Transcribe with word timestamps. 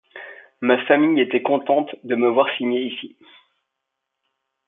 Ma 0.61 0.83
famille 0.87 1.21
était 1.21 1.43
contente 1.43 1.93
de 2.05 2.15
me 2.15 2.27
voir 2.27 2.47
signer 2.57 2.81
ici. 2.85 3.15